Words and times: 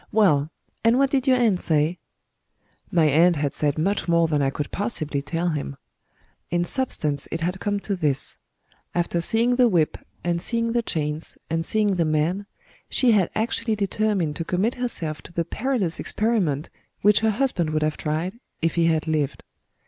Well, 0.11 0.49
and 0.83 0.97
what 0.97 1.11
did 1.11 1.27
your 1.27 1.37
aunt 1.37 1.61
say?" 1.61 1.99
My 2.91 3.05
aunt 3.05 3.35
had 3.35 3.53
said 3.53 3.77
much 3.77 4.07
more 4.07 4.27
than 4.27 4.41
I 4.41 4.49
could 4.49 4.71
possibly 4.71 5.21
tell 5.21 5.49
him. 5.49 5.77
In 6.49 6.63
substance 6.65 7.27
it 7.31 7.41
had 7.41 7.59
come 7.59 7.79
to 7.81 7.95
this: 7.95 8.39
After 8.95 9.21
seeing 9.21 9.57
the 9.57 9.67
whip, 9.67 9.99
and 10.23 10.41
seeing 10.41 10.71
the 10.71 10.81
chains, 10.81 11.37
and 11.51 11.63
seeing 11.63 11.97
the 11.97 12.05
man 12.05 12.47
she 12.89 13.11
had 13.11 13.29
actually 13.35 13.75
determined 13.75 14.35
to 14.37 14.43
commit 14.43 14.73
herself 14.73 15.21
to 15.21 15.33
the 15.33 15.45
perilous 15.45 15.99
experiment 15.99 16.71
which 17.03 17.19
her 17.19 17.29
husband 17.29 17.69
would 17.69 17.83
have 17.83 17.95
tried, 17.95 18.39
if 18.59 18.73
he 18.73 18.87
had 18.87 19.05
lived! 19.05 19.43